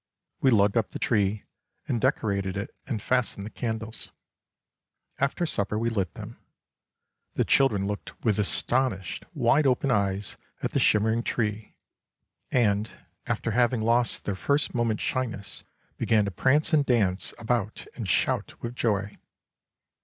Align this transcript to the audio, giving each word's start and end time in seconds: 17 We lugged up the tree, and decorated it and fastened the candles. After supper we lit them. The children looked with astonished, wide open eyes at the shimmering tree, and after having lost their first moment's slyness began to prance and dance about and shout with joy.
17 0.41 0.57
We 0.57 0.59
lugged 0.59 0.77
up 0.77 0.89
the 0.89 0.97
tree, 0.97 1.43
and 1.87 2.01
decorated 2.01 2.57
it 2.57 2.73
and 2.87 2.99
fastened 2.99 3.45
the 3.45 3.51
candles. 3.51 4.09
After 5.19 5.45
supper 5.45 5.77
we 5.77 5.91
lit 5.91 6.15
them. 6.15 6.39
The 7.35 7.45
children 7.45 7.85
looked 7.85 8.19
with 8.25 8.39
astonished, 8.39 9.25
wide 9.35 9.67
open 9.67 9.91
eyes 9.91 10.37
at 10.63 10.71
the 10.71 10.79
shimmering 10.79 11.21
tree, 11.21 11.75
and 12.49 12.89
after 13.27 13.51
having 13.51 13.81
lost 13.81 14.25
their 14.25 14.33
first 14.35 14.73
moment's 14.73 15.03
slyness 15.03 15.65
began 15.97 16.25
to 16.25 16.31
prance 16.31 16.73
and 16.73 16.83
dance 16.83 17.31
about 17.37 17.85
and 17.95 18.07
shout 18.09 18.59
with 18.59 18.73
joy. 18.73 19.19